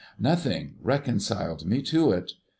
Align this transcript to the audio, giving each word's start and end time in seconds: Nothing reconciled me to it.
Nothing 0.17 0.77
reconciled 0.81 1.63
me 1.63 1.83
to 1.83 2.09
it. 2.09 2.31